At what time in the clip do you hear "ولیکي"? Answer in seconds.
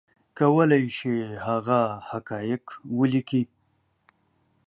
2.97-3.43